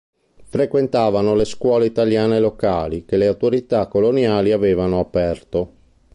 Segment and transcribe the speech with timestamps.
[0.45, 5.73] Frequentavano le scuole italiane locali che le autorità coloniali avevano aperto.